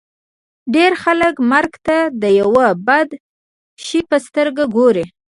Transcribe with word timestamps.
ډېر 0.73 0.91
خلک 1.03 1.35
مرګ 1.51 1.71
ته 1.87 1.97
د 2.21 2.23
یوه 2.39 2.67
بد 2.87 3.09
شي 3.85 3.99
په 4.09 4.17
سترګه 4.27 4.63
ګوري 4.75 5.05